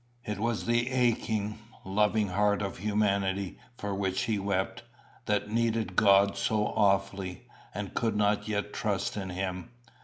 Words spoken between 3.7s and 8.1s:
for which he wept, that needed God so awfully, and